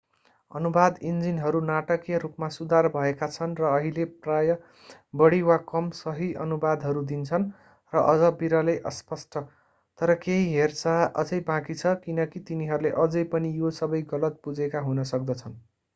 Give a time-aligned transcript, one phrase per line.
[0.51, 7.03] अनुवाद इन्जिनहरू नाटकीय रूपमा सुधार भएका छन् र अहिले प्रायः बढी वा कम सही अनुवादहरू
[7.11, 7.45] दिन्छन्
[7.93, 9.41] र अझ विरलै अस्पष्ट
[9.99, 15.11] तर केही हेरचाह अझै बाँकी छ किनकी तिनीहरूले अझै पनि यो सबै गलत बुझेका हुन
[15.11, 15.61] सक्दछन्।